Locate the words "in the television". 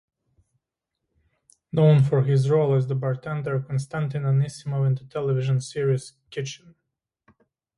4.87-5.61